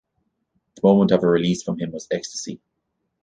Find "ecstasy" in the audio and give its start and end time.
2.09-2.59